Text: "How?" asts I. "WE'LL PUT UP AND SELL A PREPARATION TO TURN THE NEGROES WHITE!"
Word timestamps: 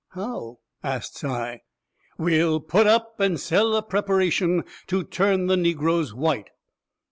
"How?" 0.15 0.57
asts 0.83 1.23
I. 1.23 1.61
"WE'LL 2.17 2.61
PUT 2.61 2.87
UP 2.87 3.19
AND 3.19 3.39
SELL 3.39 3.75
A 3.75 3.83
PREPARATION 3.83 4.63
TO 4.87 5.03
TURN 5.03 5.45
THE 5.45 5.57
NEGROES 5.57 6.11
WHITE!" 6.15 6.49